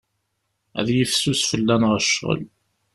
Ad 0.79 0.87
yifsus 0.95 1.41
fell-aneɣ 1.51 1.93
ccɣel. 2.05 2.41